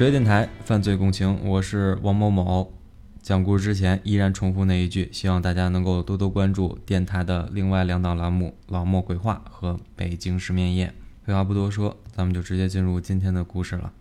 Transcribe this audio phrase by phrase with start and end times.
[0.00, 2.72] 职业电台犯罪共情，我是王某某。
[3.20, 10.86] 讲故事之前依然重复那一句，希望大家能够多多关注电台的另外两档栏目《老莫鬼话》和《北京失眠夜》。
[11.26, 13.92] 废话不多说，咱们就直接进入今天的故事了。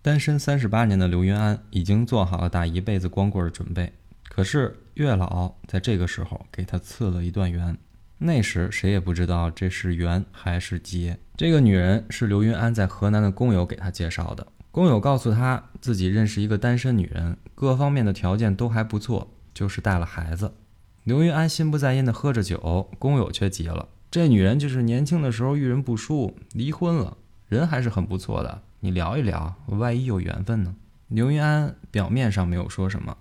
[0.00, 3.92] 单身三十八年的刘云安已经做好了打一辈子光棍的准备，
[4.28, 7.76] 可是月老在这个时候给他赐了一段缘。
[8.18, 11.18] 那时谁也不知道这是缘还是劫。
[11.36, 14.46] 这个女人是刘云安在河南的工友给他介绍的。
[14.72, 20.54] 工友告诉他自己认识一个单身女人，各方面的条件都还不错，就是带了孩子。
[21.02, 27.16] 刘云安心不在焉地喝着酒，工友却急了：这女人就是年轻的时候遇人不淑，离婚了，
[27.48, 30.76] 人还是很不错的，你聊一聊，万一有缘分呢？
[31.08, 33.16] 刘云安表面上没有说什么，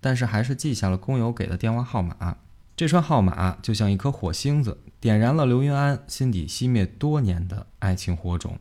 [0.00, 2.38] 但是还是记下了工友给的电话号码。
[2.74, 8.58] 这串号码就像一颗火星子，点燃了刘云安心底熄灭多年的爱情火种。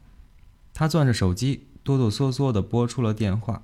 [0.73, 3.63] 他攥着手机，哆哆嗦嗦地拨出了电话。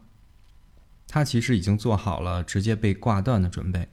[1.07, 3.89] 他其实已经做好了直接被挂断的准备，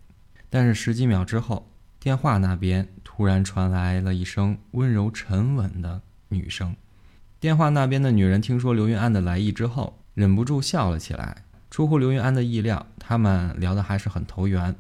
[0.51, 6.77] 但是十几秒之后，电话那边突然传来了一声温柔沉稳的女声。
[7.41, 11.45] 电话那边的女人听说刘云安的来意之后，忍不住笑了起来。
[11.71, 14.75] 出乎刘云安的意料，他们聊得还是很投缘。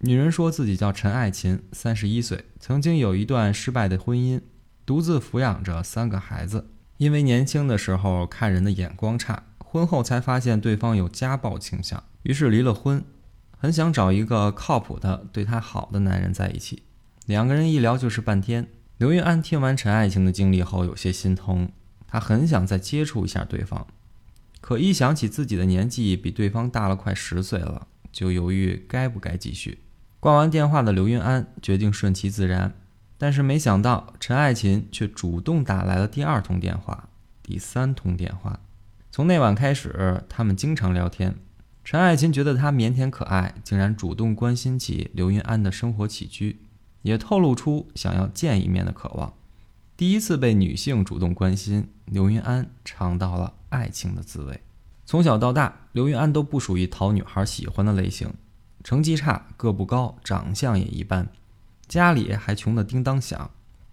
[0.00, 4.40] 女人说自己叫陈爱琴，三十一岁，曾经有一段失败的婚姻，
[4.84, 6.68] 独自抚养着三个孩子。
[6.98, 13.04] 因为年轻的时候看人的眼光差，婚后才发现对方有家暴倾向，于是离了婚。
[13.58, 16.82] 很想找一个靠谱的、对她好的男人在一起。
[17.24, 18.68] 两个人一聊就是半天。
[18.98, 21.70] 刘云安听完陈爱琴的经历后，有些心疼，
[22.06, 23.86] 他很想再接触一下对方，
[24.60, 29.80] 可一想起自己的年纪比对方大了快十岁了，就犹豫该不该继续。
[30.18, 32.74] 挂完电话的刘云安决定顺其自然，
[33.18, 37.08] 但是没想到陈爱琴却主动打来了第二通电话、
[37.42, 38.60] 第三通电话。
[39.10, 41.36] 从那晚开始，他们经常聊天。
[41.82, 46.60] 陈爱琴觉得他腼腆可爱，竟然主动关心起刘云安的生活起居，
[47.02, 49.32] 也透露出想要见一面的渴望。
[49.96, 54.60] 第一次被女性主动关心，刘云安尝到了爱情的滋味。
[55.06, 58.34] 从小到大，刘云安都不属于讨女孩喜欢的类型。
[58.82, 61.28] 成绩差，个不高，长相也一般，
[61.88, 63.50] 家里还穷得叮当响。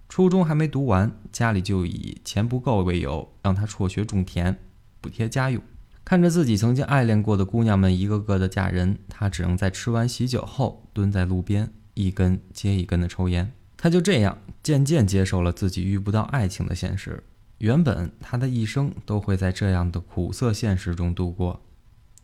[0.10, 4.58] 初中还没读完，家里就以钱不够为由，让他辍学种田，
[5.02, 5.62] 补贴家用。
[6.06, 13.52] 看着自己曾经爱恋过的姑娘们一个个的嫁人，他只能在吃完喜酒后蹲在路边，一根接一根的抽烟。
[13.78, 17.24] 他就这样渐渐接受了自己遇不到爱情的现实。
[17.60, 21.62] 原本他的一生都会在这样的苦涩现实中度过，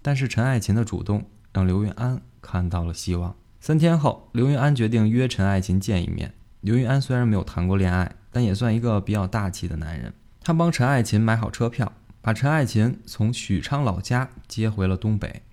[0.01, 2.21] 但是陈爱琴的主动让刘云安。
[2.41, 3.35] 看到了希望。
[3.61, 6.33] 三天后，刘云安决定约陈爱琴见一面。
[6.61, 10.13] 刘云安虽然没有谈过恋爱，但也算一个比较大气的男人。
[10.41, 15.43] 他帮陈爱琴买好车票，把陈爱琴从许昌老家接回了东北。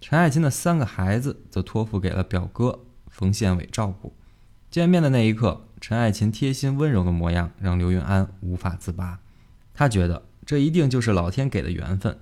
[0.00, 4.14] 陈爱琴的三个孩子则托付给了表哥冯宪伟照顾。
[4.70, 9.20] 见面的那一刻，陈爱琴贴心温柔的模样让刘云安无法自拔。
[9.74, 12.18] 他觉得这一定就是老天给的缘分。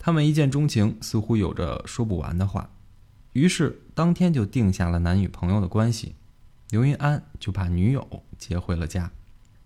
[0.00, 2.70] 他们一见钟情，似乎有着说不完的话。
[3.32, 6.16] 于是当天就定下了男女朋友的关系，
[6.70, 9.12] 刘云安就把女友接回了家。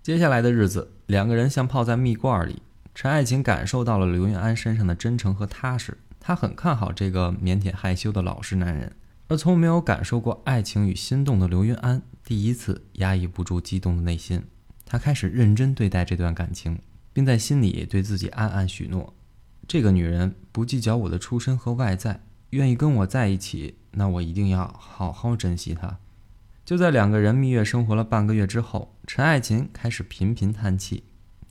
[0.03, 2.61] 接下来的日子，两个人像泡在蜜罐里。
[2.95, 8.93] 陈爱琴感受到了刘云安身上的真诚和踏实，她很看好这个腼腆害羞的老实男人。
[9.29, 14.45] 而从没有感受过爱情与心动的刘云安，第一次压抑不住激动的内心，
[14.85, 16.79] 他开始认真对待这段感情，
[17.15, 19.15] 并在心里对自己暗暗许诺：
[19.67, 22.21] 这个女人不计较我的出身和外在。
[22.55, 25.99] 愿意跟我在一起，那我一定要好好珍惜她。
[26.65, 31.03] 就在两个人蜜月生活了半个月之后，陈爱琴开始频频叹气。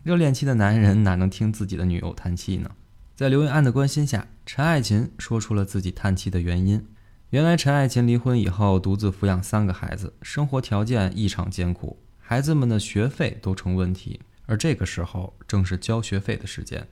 [0.02, 2.72] 热恋期的男人哪能听自己的女友叹气呢？
[3.16, 6.88] 在刘云安的关心下，陈爱琴说出了自己叹气的原因。
[7.32, 14.22] 原来陈爱琴离婚以后，独自抚养三个孩子，生活条件异常艰苦，孩子们的学费都成问题。
[14.46, 16.88] 而这个时候正是交学费的时间，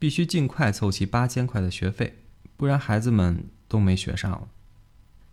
[0.00, 2.23] 必须尽快凑齐八千块的学费。
[2.56, 4.48] 不然孩子们都没学上了。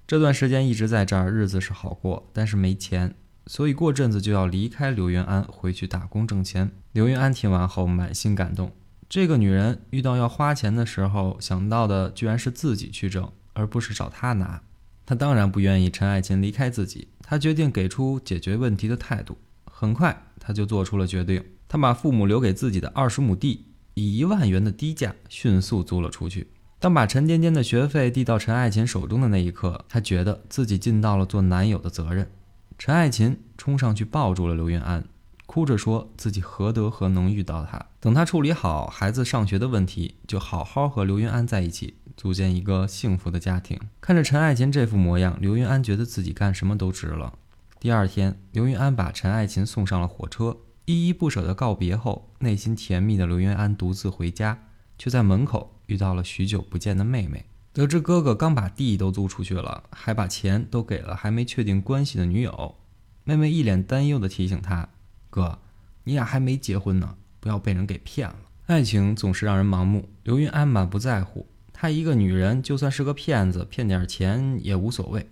[0.07, 3.15] 这段时间一直在这儿，日子是好过，但是没钱，
[3.47, 6.71] 所以过阵子就要离开刘云安，回去打工挣钱。
[6.91, 8.73] 刘云安听完后满心感动，
[9.07, 14.62] 这个女人遇到要花钱的时候，想到的居然是自己去挣，而不是找他拿。
[15.06, 19.38] 他当然不愿意陈爱琴离开自己，他决定给出解决问题的态度。
[19.63, 26.47] 很快他就做出了决定，他把父母留给自己的二十亩地，以一万元的低价迅速租了出去。
[26.81, 32.31] 当把沉甸甸的学费递到陈爱琴手中的那一刻，他觉得自己尽到了做男友的责任。
[32.80, 35.06] 陈爱琴冲上去抱住了刘云安，
[35.45, 37.86] 哭着说自己何德何能遇到他。
[38.00, 43.80] 等他处理好孩子上学的问题，就好好和刘云安在一起，组建一个幸福的家庭。
[44.01, 47.33] 看着陈爱琴这副模样，刘云安觉得自己干什么都值了。
[47.80, 54.63] 第二天，刘云安把陈爱琴送上了火车，依依不舍地告别后，内心甜蜜的刘云安独自回家，
[54.98, 57.45] 却在门口遇到了许久不见的妹妹。
[57.73, 62.75] 得知哥哥刚把地都租出去了，还把钱都给了还没确定关系的女友，
[63.25, 64.88] 妹妹一脸担忧地提醒他
[65.29, 65.59] ：“哥，
[66.05, 68.35] 你俩还没结婚呢，不要被人给骗了。
[68.67, 75.29] 爱情总是让人盲目。”刘云安满不在乎，她一个女人，就算是个骗子，骗点钱也无所谓。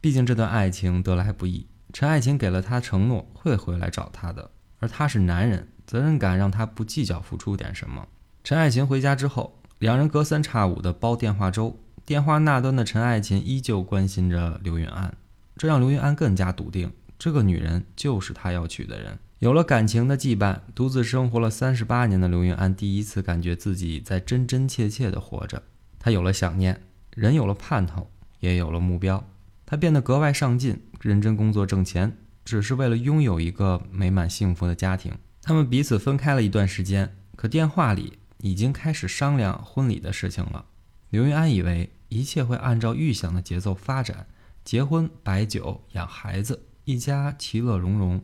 [0.00, 8.08] 毕竟这段爱情得来不易，陈爱琴给了他承诺会回来找他的，而他是男人，责任感让他不计较付出点什么。
[8.44, 9.58] 陈爱琴回家之后。
[9.82, 11.76] 两人隔三差五的煲电话粥，
[12.06, 15.12] 电话那端的陈爱琴依旧关心着刘云安，
[15.56, 19.18] 这让刘云安更加笃定，这个女人就是他要娶的人。
[19.40, 25.60] 有了感情的羁绊，独自生活了三十八年的刘云安第一次感觉自己在真真切切的活着。
[25.98, 26.80] 他有了想念，
[27.16, 28.08] 人有了盼头，
[28.38, 29.24] 也有了目标。
[29.66, 35.12] 他变得格外上进，认真工作挣钱，只是为了拥有一个美满幸福的家庭。
[35.42, 38.12] 他们彼此分开了一段时间，可电话里。
[38.42, 40.66] 已经开始商量婚礼的事情了。
[41.08, 44.26] 刘云安以为一切会按照预想的节奏发展，
[44.64, 48.22] 结婚、摆酒、养孩子，一家其乐融融。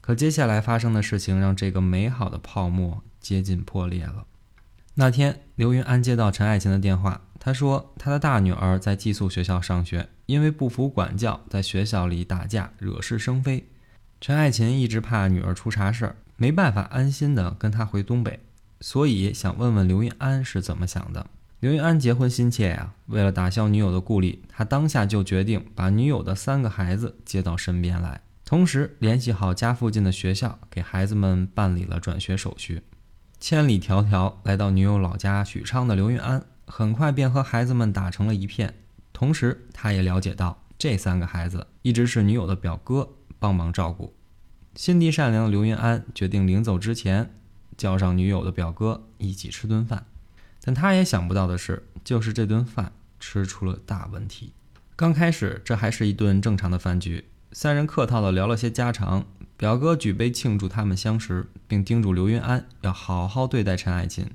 [0.00, 4.26] 可接下来发生的事情让这个美好的泡沫接近破裂了。
[4.94, 13.68] 那天，刘云安接到陈爱琴的电话，她说她的大女儿在寄宿学校上学，因为不服管教，在学校里打架，惹是生非。
[14.20, 18.40] 陈爱琴一直怕女儿出啥事儿，没办法安心的跟她回东北。
[18.80, 21.30] 所以想问问刘云安是怎么想的？
[21.60, 32.82] 刘云安结婚心切呀，为了打消女友的顾虑，他当下就决定把女友的三个孩子接到身边来，同时联系好家附近的学校，给孩子们办理了转学手续。
[33.40, 38.74] 千里迢迢来到女友老家许昌的刘云安，很快便和孩子们打成了一片。
[39.14, 43.08] 同时，他也了解到这三个孩子一直是女友的表哥
[43.38, 44.14] 帮忙照顾。
[44.74, 47.30] 心地善良的刘云安决定临走之前。
[47.76, 50.06] 叫上女友的表哥一起吃顿饭，
[50.62, 54.52] 但他也想不到的是，就是这顿饭吃出了大问题。
[54.94, 59.26] 刚开始这还是一顿正常的饭局，三人客套的聊了些家常。
[59.58, 64.30] 表哥举杯庆祝他们相识，并叮嘱刘云安要好好对待陈爱琴。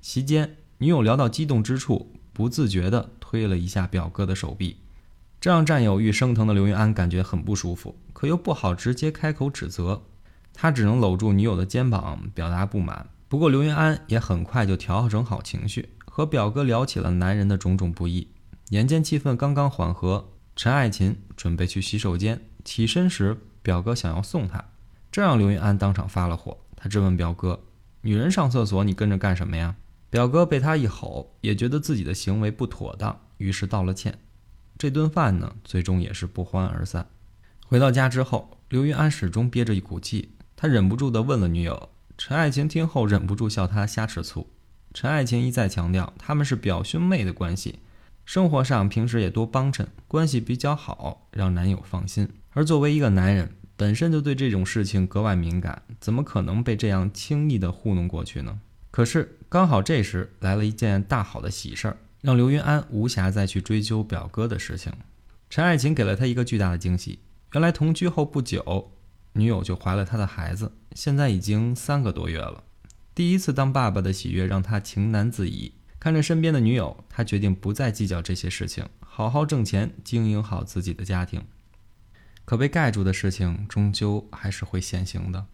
[0.00, 4.78] 席间，女友聊到激动之处，不自觉地推了一下表哥的手臂，
[5.40, 10.02] 这让占有欲升腾的刘云安感觉很不舒服，可又不好直接开口指责。
[10.58, 13.06] 他只能搂住女友的肩膀表达不满。
[13.28, 18.28] 不过刘云安也很快就调整好情绪，和表哥聊起了男人的种种不易。
[18.70, 24.64] 眼见气氛刚刚缓和，陈爱琴准备去洗手间，起身时表哥想要送她，
[25.12, 26.56] 这让刘云安当场发了火。
[26.74, 27.62] 他质问表哥
[28.02, 29.76] ：“女人上厕所，你跟着干什么呀？”
[30.08, 34.18] 表哥被他一吼，也觉得自己的行为不妥当，于是道了歉。
[34.78, 37.08] 这顿饭呢，最终也是不欢而散。
[37.66, 40.30] 回到家之后，刘云安始终憋着一股气。
[40.56, 44.48] 他忍不住地问了女友陈爱琴，听后忍不住笑他瞎吃醋。
[44.94, 47.80] 陈爱琴一再强调他们是表兄妹的关系，
[48.24, 52.26] 生活上平时也多帮衬，关系比较好，让男友放心。
[52.52, 58.58] 而作为一个男人，本身就对这种事情格外敏感，怎么可能被这样轻易地糊弄过去呢？
[58.90, 64.90] 可是刚好这时来了一件大好的喜事儿，让刘云安无暇再去追究表哥的事情。
[65.50, 67.18] 陈爱琴给了他一个巨大的惊喜，
[67.52, 68.90] 原来同居后不久。
[69.36, 72.64] 女友就怀了他的孩子，现在已经三个多月了。
[73.14, 75.72] 第一次当爸爸的喜悦让他情难自已。
[75.98, 81.44] 看着身边的女友，他决定不再计较这些事情，好好挣钱，经营好自己的家庭。
[82.44, 85.46] 可被盖住的事情，终究还是会现形的。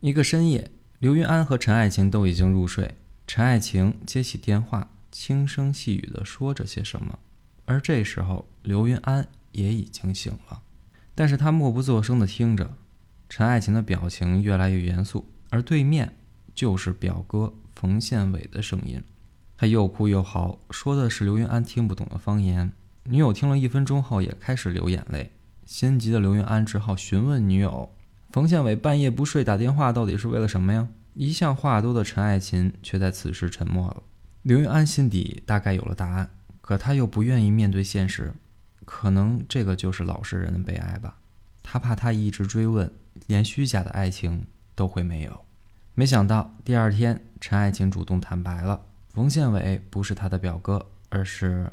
[0.00, 2.96] 一个深夜，刘云安和陈爱晴都已经入睡。
[3.26, 7.18] 陈爱晴接起电话，轻声细语地说着些什么，
[7.64, 10.62] 而这时候，刘云安也已经醒了，
[11.14, 12.76] 但是他默不作声地听着。
[13.34, 16.18] 陈爱琴的表情越来越严肃，而对面
[16.54, 19.02] 就是表哥冯宪伟的声音。
[19.56, 22.70] 他又哭又嚎，说的是刘云安听不懂的方言。
[23.04, 25.32] 女友听了一分钟后也开始流眼泪。
[25.64, 27.90] 心急的刘云安只好询问女友
[28.28, 30.86] ：“冯宪伟半夜不睡打电话，到底是为了什么呀？”
[31.16, 34.02] 一向话多的陈爱琴却在此时沉默了。
[34.42, 36.28] 刘云安心底大概有了答案，
[36.60, 38.34] 可他又不愿意面对现实。
[38.84, 41.16] 可能这个就是老实人的悲哀吧。
[41.62, 42.92] 他怕他一直追问。
[43.26, 45.44] 连虚假的爱情都会没有。
[45.94, 51.70] 没想到第二天，陈爱琴主动坦白了，冯宪伟不是她的表哥，而是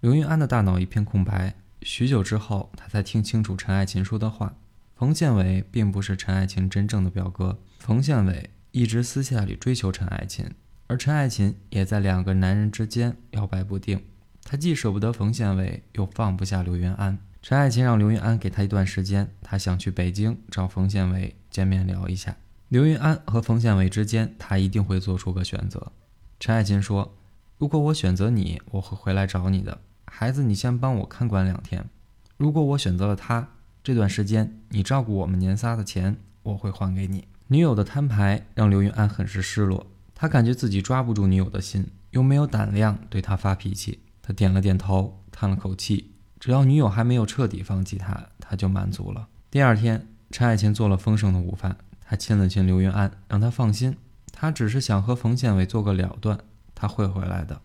[0.00, 1.54] 刘云安的大脑一片空白。
[1.82, 4.54] 许久之后，他才听清楚陈爱琴说的话：
[4.96, 10.50] 冯宪伟并不是陈爱琴真正的表哥，冯宪伟一直私下里追求陈爱琴，
[10.88, 14.04] 而陈爱琴也在两个男人之间摇摆不定。
[14.42, 17.18] 他既舍不得冯宪伟，又放不下刘云安。
[17.42, 22.36] 陈爱琴让刘云安给他一段时间，他想去北京找冯宪伟见面聊一下。
[22.68, 25.90] 刘云安和冯宪伟之间，他一定会做出个选择。
[26.38, 27.16] 陈爱琴说
[27.58, 29.80] ：“如果我选择你，我会回来找你的。
[30.04, 31.84] 孩子，你先帮我看管两天。
[32.36, 33.48] 如果我选择了他，
[33.82, 43.98] 这段时间你照顾我们年仨的钱，我会还给你。”女友的摊牌让刘云安很是失落，他感觉自己抓不住女友的心，又没有胆量对她发脾气。
[44.22, 46.11] 他点了点头，叹了口气。
[46.42, 49.28] 只要女友还没有彻底放弃他，他就满足了。
[49.48, 53.96] 第二天，陈爱琴做了丰盛的午饭，他亲了亲刘云安，让他放心，
[54.32, 56.36] 他只是想和冯宪伟做个了断，
[56.74, 57.60] 他会回来的。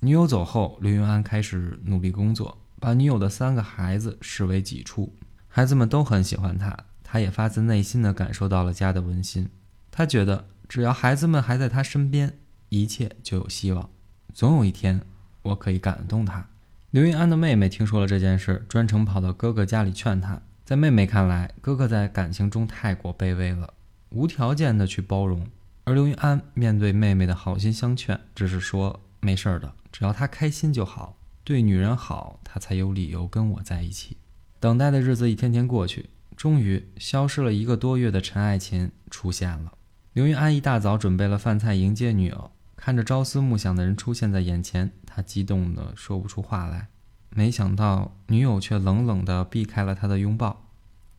[0.00, 5.14] 女友走后，刘云安开始努力工作，把女友的三个孩子视为己出，
[5.46, 9.50] 孩子们都很喜欢他，他也发自内心的感受到了家的温馨。
[9.90, 12.38] 他觉得，只要孩子们还在他身边，
[12.70, 13.90] 一切就有希望，
[14.32, 15.02] 总有一天，
[15.42, 16.48] 我可以感动他。
[16.94, 20.40] 刘云安的妹妹听说了这件事，专程跑到哥哥家里劝他。
[20.64, 23.74] 在妹妹看来，哥哥在感情中太过卑微了，
[24.10, 25.44] 无条件的去包容。
[25.82, 34.16] 而刘云安面对妹妹的好心相劝，只是说没事儿的，只要她开心就好，对女人好，她才有理由跟我在一起。
[34.60, 39.72] 等待的日子一天天过去，终于消失了一个多月的陈爱琴出现了。
[40.12, 42.52] 刘云安一大早准备了饭菜迎接女友。
[42.84, 46.88] 看着朝思暮想的人出现在眼前，他激动的说不出话来。
[47.30, 50.66] 没想到女友却冷冷的避开了他的拥抱，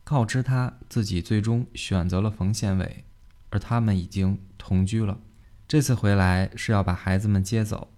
[0.04, 3.02] 告知他自己最终选择了冯宪伟，
[3.50, 5.18] 而他们已经同居了。
[5.66, 7.88] 这次回来是要把孩子们接走，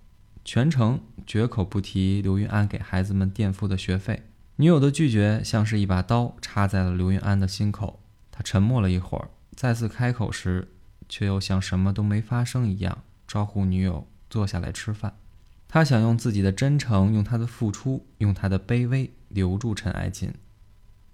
[0.43, 4.31] 全程绝口不提刘云安给孩子们垫付的学费。
[4.57, 8.01] 女友的拒绝像是一把刀插在了刘云安的心口。
[8.33, 10.69] 他沉默了一会儿，再次开口时，
[11.07, 13.03] 却又像什么都没发生一样。
[13.29, 15.15] 招呼女友坐下来吃饭，
[15.69, 20.33] 他想用自己的真诚，用他的付出，用他的卑微留住陈爱琴。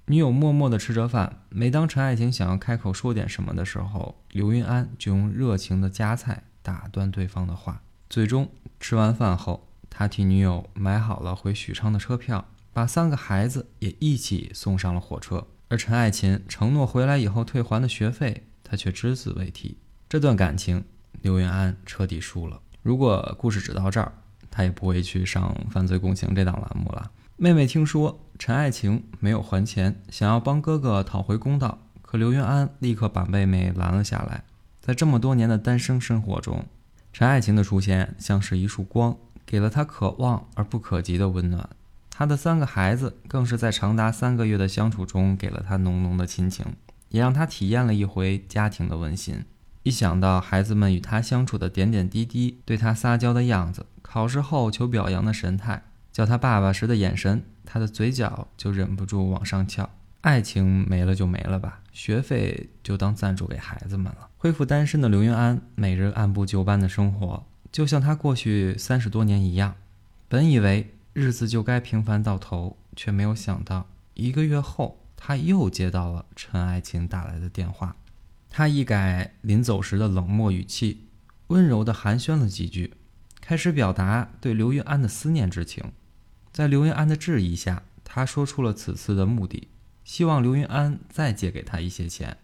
[0.06, 7.82] 女友默默地吃着饭，每当陈爱琴想要开口说点什么的时候，刘云安就用热情的夹菜打断对方的话。
[8.08, 15.48] 最终吃完饭后，他替女友买好了回许昌的车票，把三个孩子也一起送上了火车。
[15.68, 19.78] 而陈爱琴承诺回来以后退还的学费，他却只字未提。
[20.08, 20.84] 这段感情。
[21.24, 22.60] 刘云安彻底输了。
[22.82, 24.12] 如果故事只到这儿，
[24.50, 27.10] 他也不会去上《犯罪共情》这档栏目了。
[27.38, 34.44] 妹妹听说陈爱琴没有还钱，想要帮哥哥讨回公道，可刘云安立刻把妹妹拦了下来。
[34.82, 36.66] 在这么多年的单身生活中，
[37.10, 39.16] 陈爱琴的出现像是一束光，
[39.46, 41.66] 给了他可望而不可及的温暖。
[42.10, 46.66] 他的三个孩子更是在长达三个月的相处中，给了他浓浓的亲情，
[47.08, 49.42] 也让他体验了一回家庭的温馨。
[49.84, 59.88] 一想到孩子们与他相处的点点滴滴，对他撒娇的样子，考试后求表扬的神态，叫他爸爸时的眼神，他的嘴角就忍不住往上翘。
[60.22, 64.30] 爱情没了就没了吧，学费就当赞助给孩子们了。
[64.38, 69.74] 恢复单身的刘云安，每日按部就班的生活，就像他过去三十多年一样。
[70.30, 77.94] 本以为日子就该平凡到头，却没有想到，一个月后，他又接到了陈爱琴打来的电话。
[78.56, 81.08] 他一改临走时的冷漠语气，
[81.48, 82.92] 温柔地寒暄了几句，
[83.40, 85.90] 开始表达对刘云安的思念之情。
[86.52, 89.66] 在刘云安的质疑下，他说出了此次的目的，
[90.04, 92.36] 希望刘云安再借给他一些钱，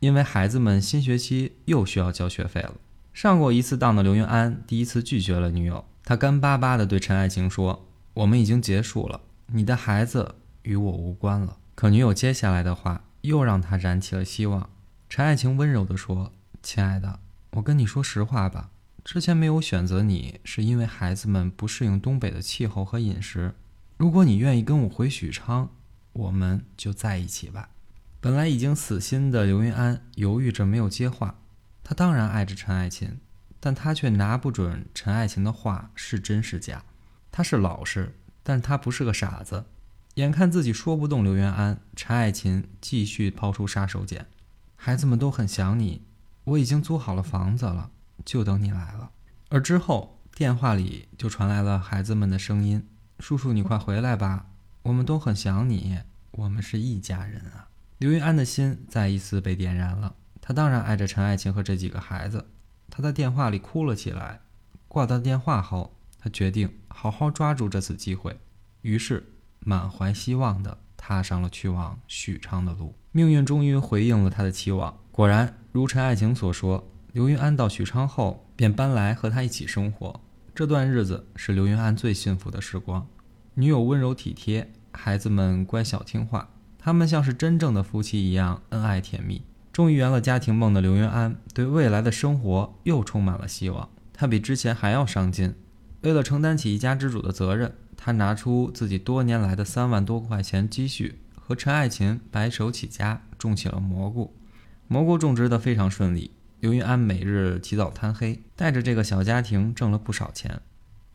[0.00, 2.74] 因为孩子们新学期又需要交学费了。
[3.14, 14.68] 上过一次当的刘云安第一次拒绝了女友，他干巴巴地对陈爱晴说：“我们已经结束了，你的孩子与我无关了。”可女友接下来的话又让他燃起了希望。
[15.10, 17.18] 陈爱琴温柔地说：“亲爱的，
[17.50, 18.70] 我跟你说实话吧，
[19.04, 23.56] 之前没有选择你，是因为孩子们不适应东北的气候和饮食。
[23.96, 25.68] 如果你愿意跟我回许昌，
[26.12, 27.70] 我们就在一起吧。”
[28.22, 31.40] 本来已经死心的刘云安犹豫着没有接话。
[31.82, 33.18] 他当然爱着陈爱琴，
[33.58, 36.84] 但他却拿不准陈爱琴的话是真是假。
[37.32, 38.14] 他是老实，
[38.44, 39.64] 但他不是个傻子。
[40.14, 44.24] 眼看自己说不动刘云安，陈爱琴继续抛出杀手锏。
[44.82, 46.06] 孩子们都很想你，
[46.42, 47.90] 我已经租好了房子了，
[48.24, 49.10] 就等你来了。
[49.50, 52.88] 而之后电话里就传来了孩子们的声音
[53.20, 54.46] ：“叔叔，你快回来吧，
[54.84, 55.98] 我们都很想你，
[56.30, 57.68] 我们是一家人啊。”
[57.98, 62.48] 刘云安的心再一次被点燃了，他当然爱着陈爱琴和这几个孩子。
[62.88, 64.40] 他在电话里哭了起来。
[64.88, 68.40] 挂断电话后，他决定好好抓住这次机会，
[68.80, 72.94] 于是满怀希望地踏上了去往许昌的路。
[73.12, 74.96] 命运终于回应了他的期望。
[75.10, 80.20] 果然，如陈爱晴所说，刘云安到许昌后便搬来和他一起生活。
[80.54, 83.04] 这段日子是刘云安最幸福的时光，
[83.54, 89.42] 女友温柔体贴，孩子们乖巧听话，他们像是真正的夫妻一样恩爱甜蜜。
[89.72, 93.88] 终于圆了家庭梦的刘云安，对未来的生活又充满了希望。
[94.12, 95.54] 他比之前还要上进，
[96.02, 101.18] 为了承担起一家之主的责任，他拿出自己多年来的三万多块钱积蓄，
[101.50, 104.36] 和陈爱琴白手起家种起了蘑菇。
[104.86, 106.30] 蘑菇种植得非常顺利。
[106.60, 110.60] 刘云安每日起早贪黑，带着这个小家庭挣了不少钱。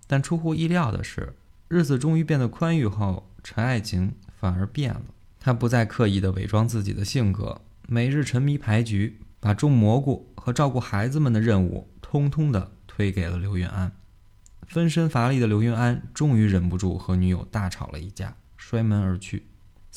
[0.07, 1.35] 但出乎意料的是，
[1.69, 5.03] 日子终于变得宽裕后，陈爱琴反而变了。
[5.39, 13.89] 她不再刻意地伪装自己的性格，每日沉迷牌局，把种蘑菇和照顾孩子们的任务通通的推给了刘云安。
[14.67, 19.45] 分身乏力的刘云安终于忍不住和女友大吵了一架，摔门而去。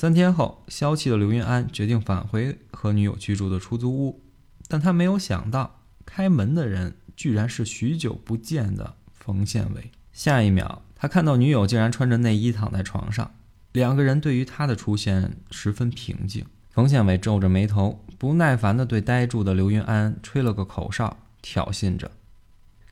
[0.00, 4.22] 三天后，消气的刘云安决定返回和女友居住的出租屋。
[4.68, 9.90] 但他没有想到，开门的人居然是许久不见的冯宪伟。
[10.12, 13.28] 下一秒，他看到女友竟然穿着内衣躺在床上，
[13.72, 16.46] 两个人对于他的出现十分平静。
[16.70, 22.12] 冯宪伟皱着眉头，不耐烦地对呆住的刘云安吹了个口哨，挑衅着。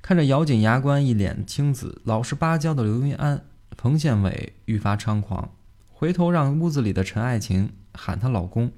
[0.02, 3.44] 看着咬紧牙关、一脸青紫、老实巴交的刘云安，
[3.78, 5.52] 冯宪伟愈发猖狂，
[5.98, 8.70] 回头让屋子里的陈爱琴喊她老公。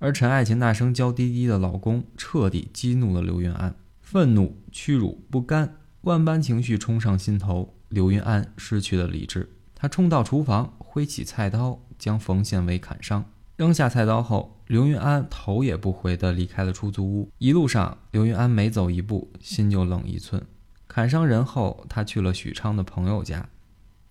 [0.00, 7.76] 而陈爱琴那声娇滴滴的“老公”彻底激怒了刘云安，愤怒、屈辱、不甘，万般情绪冲上心头。
[7.90, 13.24] 刘云安失去了理智，他冲到厨房，挥起菜刀将冯宪伟砍伤。
[13.54, 17.30] 扔下菜刀后，刘云安头也不回地离开了出租屋。
[17.38, 20.44] 一路上，刘云安每走一步，心就冷一寸。
[20.88, 23.48] 砍伤人后，他去了许昌的朋友家，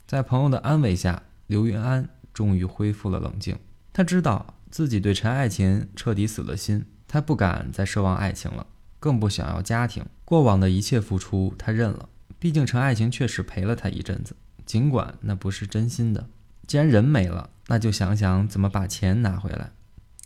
[0.08, 3.58] 在朋友的安慰下，刘云安终于恢复了冷静。
[3.92, 4.56] 他知道。
[4.74, 8.66] 自己对陈爱琴彻底死了心，他不敢再奢望爱情了，
[9.00, 10.04] 更不想要家庭。
[10.26, 12.10] 过往的一切付出，他认了。
[12.40, 16.28] 毕竟陈爱琴确实陪了他一阵子，尽管那不是真心的。
[16.66, 19.70] 既然人没了，那就想想怎么把钱拿回来。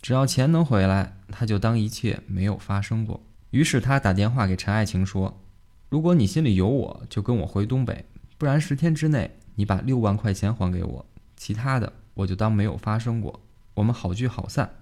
[0.00, 3.22] 只要钱能回来，他就当一切没有发生过。
[3.50, 5.42] 于是他打电话给陈爱琴说
[5.90, 8.06] ：“如果你心里有我，就跟我回东北；
[8.38, 11.06] 不然十天之内你把六万块钱还给我，
[11.38, 13.40] 其他的我就当没有发生过。”
[13.74, 14.74] 我们好聚好散。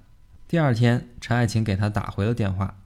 [0.48, 2.80] 第二天，陈爱琴给他打回了电话。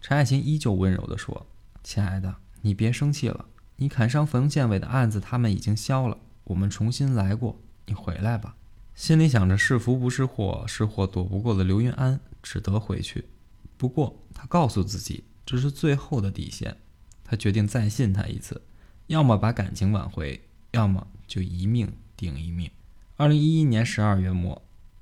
[0.00, 1.46] 陈爱琴依旧温柔地说
[1.84, 3.46] ：“亲爱的，你别生气了。
[3.76, 6.18] 你砍伤冯建伟的案子，他们已经消了。
[6.44, 7.60] 我们重新来过。
[7.86, 8.56] 你回来吧。”
[8.94, 13.26] 心里想着是福不是祸，是祸躲不过的刘云安只得回去。
[13.76, 16.76] 不过，他告诉自己这是最后的底线。
[17.24, 18.62] 他决定再信他一次，
[19.06, 22.70] 要么把感情挽回，要么就一命顶一命。
[23.16, 24.60] 二零一一年十二月末。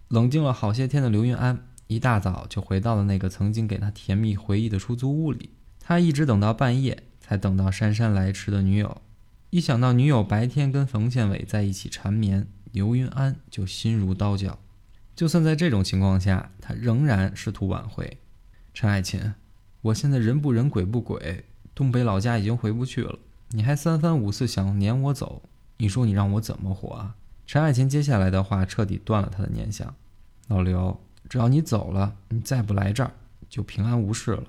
[0.09, 5.48] 冷静了好些天的刘云安，一大早就回到了那个曾经给他甜蜜回忆的出租屋里。
[5.81, 9.01] 他一直等到半夜，才等到姗姗来迟的女友。
[9.48, 14.59] 一想到女友白天跟冯建伟在一起缠绵，刘云安就心如刀绞。
[15.16, 18.18] 就算在这种情况下，他仍然试图挽回。
[18.75, 19.33] 陈爱琴，
[19.81, 23.18] 我现在人不人鬼不鬼，东北老家已经回不去了，
[23.53, 25.40] 你还三番五次想撵我走，
[25.79, 27.16] 你说你让我怎么活啊？
[27.46, 29.94] 陈爱琴接下来的话彻底断了他的念想。
[30.48, 33.12] 老刘，只要你走了，你再不来这儿，
[33.48, 34.44] 就平安无事了。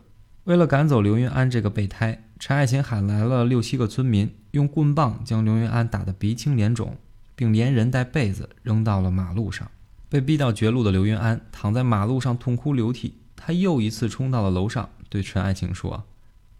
[0.45, 6.97] 为了赶走刘云安这个备胎，陈爱琴喊来了六七个村民，用棍棒将刘云安打得鼻青脸肿，
[7.35, 9.71] 并连人带被子扔到了马路上。
[10.09, 13.15] 被逼到绝路的刘云安躺在马路上痛哭流涕。
[13.35, 16.05] 他又一次冲到了楼上，对陈爱琴说：“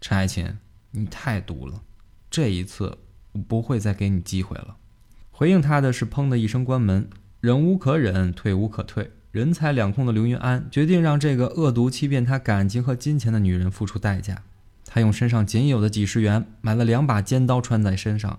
[0.00, 0.58] 陈爱琴，
[0.90, 1.80] 你太毒了，
[2.30, 2.98] 这一次
[3.32, 4.76] 我不会再给你机会了。”
[5.36, 7.08] 回应他的是“砰”的一声关门。
[7.40, 9.10] 忍无可忍，退无可退。
[9.32, 14.42] 人财两空的刘云安决定让这个恶毒欺骗他感情和金钱的女人付出代价。
[14.86, 18.38] 他用身上仅有的几十元买了两把尖刀，穿在身上。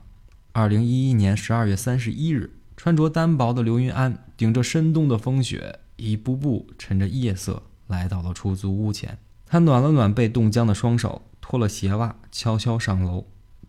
[0.53, 9.17] 二零一一年十二月三十一日，穿着单薄的刘云安顶着深冬的风雪，一步步趁着夜色来到了出租屋前。
[9.45, 13.25] 他暖了暖被冻僵的双手，脱了鞋袜，悄悄上楼。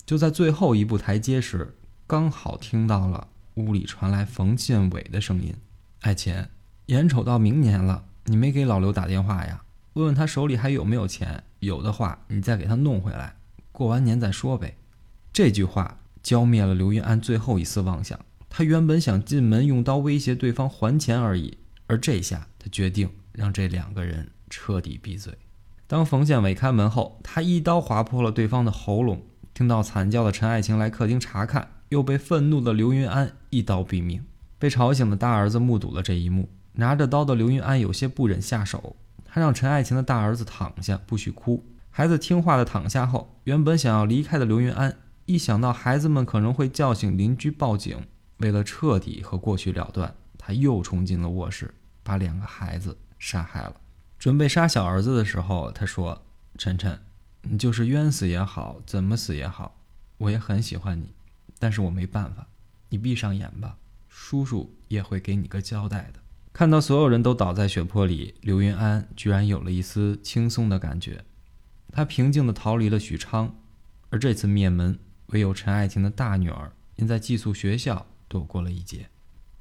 [0.06, 1.74] 就在最后一步台阶时，
[2.08, 5.52] 刚好听到了屋里传来冯建伟的声音
[6.02, 6.46] ：“爱琴。”
[6.86, 9.62] 眼瞅到明年了，你没给老刘打电话呀？
[9.94, 13.34] 问问他手里还有没有钱，有的话你再给他弄回来，
[13.72, 14.76] 过完年再说呗。
[15.32, 18.16] 这句话浇灭了刘云安最后一丝妄想。
[18.48, 25.36] 他原本想进门用刀威胁对方还钱而已，而这下他决定让这两个人彻底闭嘴。
[25.88, 29.24] 当冯建伟开门后，他一刀划破了对方的喉咙。
[29.52, 34.24] 听到惨叫的陈爱琴来客厅查看，又被愤怒的刘云安一刀毙命。
[34.58, 36.48] 被吵醒的大儿子目睹了这一幕。
[36.78, 41.64] 拿着刀的刘云安有些不忍下手，他让陈爱琴的大儿子躺下，不许哭。
[41.90, 44.94] 孩子听话的躺下后，原本想要离开的刘云安，
[45.24, 48.06] 一想到孩子们可能会叫醒邻居报警，
[48.38, 51.72] 为了彻底和过去了断，他又冲进了卧室，
[52.02, 53.74] 把两个孩子杀害了。
[54.18, 56.22] 准备杀小儿子的时候，他说
[56.58, 56.98] ：“晨晨，
[57.40, 59.78] 你就是冤死也好，怎么死也好，
[60.18, 61.14] 我也很喜欢你，
[61.58, 62.46] 但是我没办法，
[62.88, 63.76] 你闭上眼吧，
[64.08, 66.20] 叔叔也会给你个交代的。”
[66.52, 71.24] 看到所有人都倒在血泊里，刘云安居然有了一丝轻松的感觉。
[71.92, 73.54] 他平静地逃离了许昌，
[74.10, 79.08] 而这次灭门，唯有陈爱琴的大女儿因在寄宿学校躲过了一劫。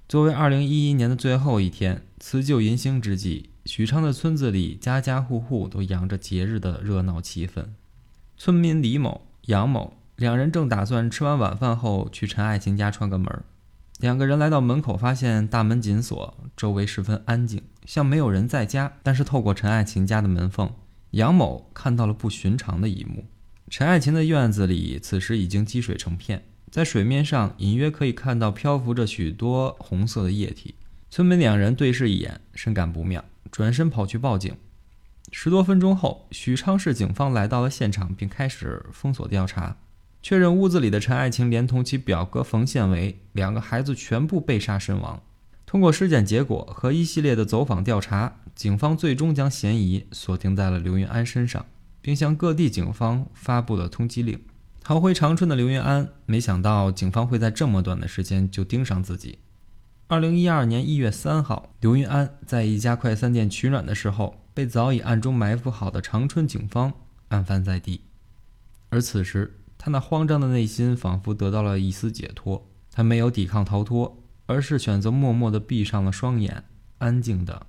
[0.08, 7.70] 作为2011年的最后一天，辞旧迎新之际，许昌的村子里家家户户都洋着节日的热闹气氛。
[8.38, 13.44] 村民李某、杨某两人正打算吃完晚饭后去陈爱琴家串个门儿。
[14.00, 18.94] 两个人来到门口，发现大门紧锁，周围十分安静，像没有人在家。
[19.04, 20.74] 但是透过陈爱琴家的门缝，
[21.12, 23.26] 杨某看到了不寻常的一幕：
[23.70, 30.76] 陈爱琴的院子里此时已经积水成片，在水面上隐约可以看到漂浮着许多红色的液体。
[31.10, 34.56] 村民两人对视一眼，深感不妙，转身跑去报警。
[35.32, 39.78] 十多分钟后，许昌市警方来到了现场，并开始封锁调查。
[40.26, 45.22] 确认屋子里的陈爱琴连同其表哥冯宪维两个孩子全部被杀身亡。
[45.68, 51.64] 通过尸检结果和一系列的走访调查，警方最终将嫌疑锁定在了刘云安身上，
[52.02, 54.42] 并向各地警方发布了通缉令。
[54.82, 59.38] 逃回长春的刘云安没想到警方会在这么短的时间就盯上自己。
[60.08, 66.94] 二零一二年一月三号，刘云安在一家快餐店取暖的时候，被早已暗中埋伏好的长春警方
[67.28, 68.02] 案发在地，
[68.90, 69.60] 而此时。
[69.78, 76.64] 他那慌张的内心仿佛得到了一丝解脱，他没有抵抗逃脱，而是选择默默地闭上了双眼，
[76.98, 77.68] 安静地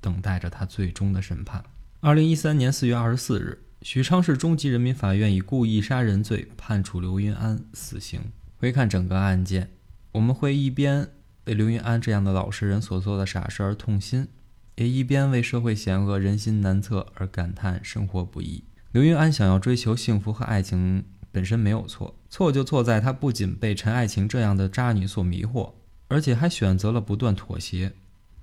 [0.00, 1.64] 等待着他最终的审判。
[2.00, 8.20] 二零一三年四月二十四日，许昌市中级人民法院以故意杀人罪判处刘云安死刑。
[8.58, 9.70] 回看整个案件，
[10.12, 11.08] 我们会一边
[11.46, 14.28] 为刘云安这样的老实人所做的傻事而痛心，
[14.76, 18.64] 也一边为社会险恶、人心难测而感叹生活不易。
[18.92, 21.04] 刘云安想要追求幸福和爱情。
[21.34, 25.72] 本身没有错，错就错在他不仅被陈爱琴这样的渣女所迷惑，
[26.06, 27.92] 而且还选择了不断妥协，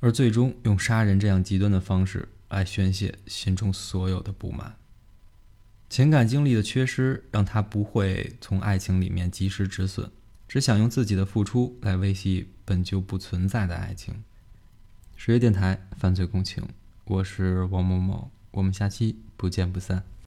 [0.01, 4.75] 而最终用杀人这样极端的方式来宣泄心中所有的不满。
[5.89, 10.11] 情感经历的缺失让他不会从爱情里面及时止损，
[10.49, 14.21] 只想用自己的付出来维系本就不存在的爱情。
[15.15, 16.61] 十月电台犯罪共情，
[17.05, 20.11] 我是王某某，我们下期不见不散。